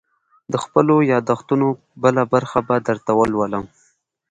_د 0.51 0.53
خپلو 0.63 0.95
ياد 1.11 1.23
دښتونو 1.31 1.67
بله 2.03 2.23
برخه 2.33 2.59
به 2.67 2.75
درته 2.87 3.11
ولولم. 3.15 3.65